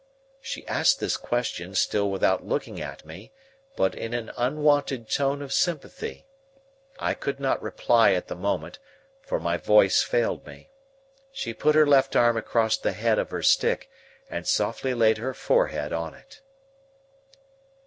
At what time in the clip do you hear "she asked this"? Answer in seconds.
0.41-1.15